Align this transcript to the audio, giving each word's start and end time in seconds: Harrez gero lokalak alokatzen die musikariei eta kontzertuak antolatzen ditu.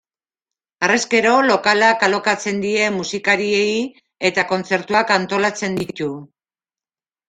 Harrez 0.87 1.01
gero 1.11 1.33
lokalak 1.51 2.07
alokatzen 2.09 2.65
die 2.65 2.89
musikariei 2.97 3.71
eta 4.33 4.49
kontzertuak 4.57 5.19
antolatzen 5.23 5.83
ditu. 5.85 6.15